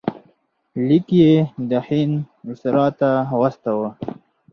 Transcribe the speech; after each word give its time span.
لیک 0.87 1.07
یې 1.21 1.33
د 1.69 1.71
هند 1.87 2.15
وایسرا 2.45 2.85
ته 2.99 3.09
واستاوه. 3.39 3.89